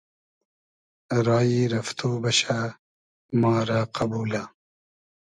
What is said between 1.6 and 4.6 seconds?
رئفتۉ بئشۂ ما رۂ قئبولۂ